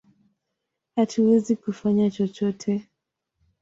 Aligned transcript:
Hatuwezi 0.95 1.55
kufanya 1.55 2.11
chochote! 2.11 2.71